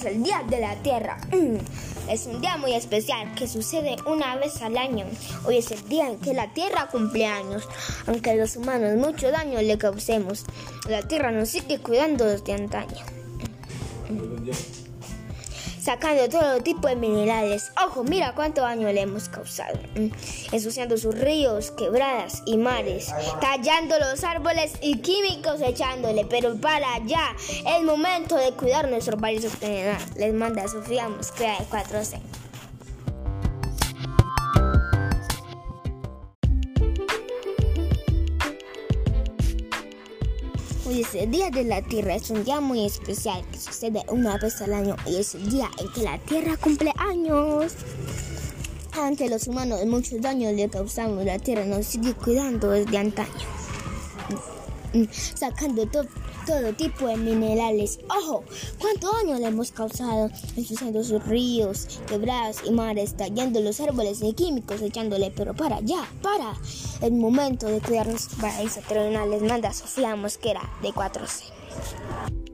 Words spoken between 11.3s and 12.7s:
nos sigue cuidando desde